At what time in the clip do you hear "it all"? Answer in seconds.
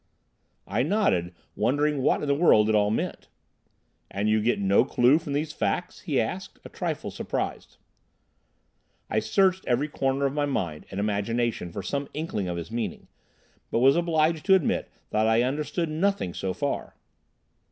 2.69-2.89